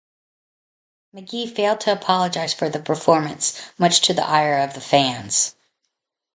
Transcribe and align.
McGhee 1.15 1.55
failed 1.55 1.79
to 1.81 1.91
apologise 1.91 2.55
for 2.55 2.69
the 2.69 2.79
performance, 2.79 3.61
much 3.77 4.01
to 4.01 4.15
the 4.15 4.25
ire 4.27 4.57
of 4.57 4.73
the 4.73 4.81
fans. 4.81 5.53